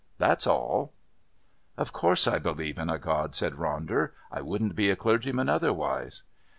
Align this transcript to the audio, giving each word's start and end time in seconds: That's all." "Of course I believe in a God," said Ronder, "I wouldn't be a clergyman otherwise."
That's 0.17 0.47
all." 0.47 0.93
"Of 1.77 1.93
course 1.93 2.27
I 2.27 2.39
believe 2.39 2.79
in 2.79 2.89
a 2.89 2.97
God," 2.97 3.35
said 3.35 3.53
Ronder, 3.53 4.13
"I 4.31 4.41
wouldn't 4.41 4.75
be 4.75 4.89
a 4.89 4.95
clergyman 4.95 5.47
otherwise." 5.47 6.23